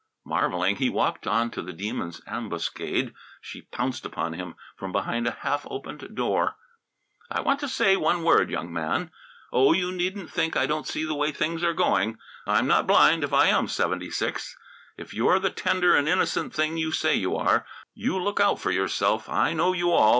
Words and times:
Marvelling, 0.25 0.77
he 0.77 0.89
walked 0.89 1.27
on 1.27 1.51
to 1.51 1.61
the 1.61 1.71
Demon's 1.73 2.21
ambuscade. 2.25 3.13
She 3.39 3.61
pounced 3.61 4.03
upon 4.03 4.33
him 4.33 4.55
from 4.75 4.91
behind 4.91 5.27
a 5.27 5.37
half 5.41 5.63
opened 5.69 6.15
door. 6.15 6.55
"I 7.29 7.41
want 7.41 7.59
to 7.59 7.67
say 7.67 7.95
one 7.95 8.23
word, 8.23 8.49
young 8.49 8.73
man. 8.73 9.11
Oh, 9.53 9.73
you 9.73 9.91
needn't 9.91 10.31
think 10.31 10.57
I 10.57 10.65
don't 10.65 10.87
see 10.87 11.05
the 11.05 11.13
way 11.13 11.31
things 11.31 11.63
are 11.63 11.75
going. 11.75 12.17
I'm 12.47 12.65
not 12.65 12.87
blind 12.87 13.23
if 13.23 13.31
I 13.31 13.49
am 13.49 13.67
seventy 13.67 14.09
six! 14.09 14.57
If 14.97 15.13
you're 15.13 15.37
the 15.37 15.51
tender 15.51 15.95
and 15.95 16.09
innocent 16.09 16.51
thing 16.51 16.77
you 16.77 16.91
say 16.91 17.13
you 17.13 17.35
are, 17.35 17.67
you 17.93 18.17
look 18.19 18.39
out 18.39 18.57
for 18.59 18.71
yourself. 18.71 19.29
I 19.29 19.53
know 19.53 19.71
you 19.71 19.91
all! 19.91 20.09